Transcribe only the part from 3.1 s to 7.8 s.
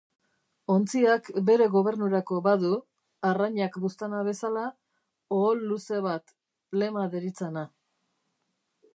arrainak buztana bezala, ohol luze bat, lema deritzana.